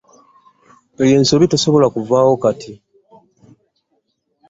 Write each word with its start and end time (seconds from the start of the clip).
Eyo 1.03 1.13
ensobi 1.21 1.45
tesobola 1.49 1.87
kuvaawo 1.93 2.33
kati. 2.43 2.73